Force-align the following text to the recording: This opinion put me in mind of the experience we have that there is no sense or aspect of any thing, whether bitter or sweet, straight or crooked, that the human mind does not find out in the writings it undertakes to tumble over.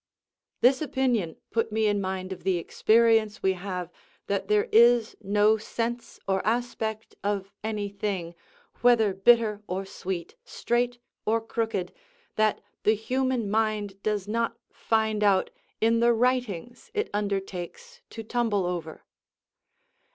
This 0.61 0.81
opinion 0.81 1.35
put 1.51 1.71
me 1.71 1.85
in 1.85 2.01
mind 2.01 2.33
of 2.33 2.43
the 2.43 2.57
experience 2.57 3.43
we 3.43 3.53
have 3.53 3.91
that 4.25 4.47
there 4.47 4.67
is 4.71 5.15
no 5.21 5.57
sense 5.57 6.19
or 6.27 6.43
aspect 6.43 7.13
of 7.23 7.53
any 7.63 7.87
thing, 7.89 8.33
whether 8.81 9.13
bitter 9.13 9.61
or 9.67 9.85
sweet, 9.85 10.33
straight 10.43 10.97
or 11.23 11.39
crooked, 11.39 11.93
that 12.35 12.61
the 12.81 12.95
human 12.95 13.47
mind 13.47 14.01
does 14.01 14.27
not 14.27 14.57
find 14.71 15.23
out 15.23 15.51
in 15.79 15.99
the 15.99 16.13
writings 16.13 16.89
it 16.95 17.11
undertakes 17.13 18.01
to 18.09 18.23
tumble 18.23 18.65
over. 18.65 19.03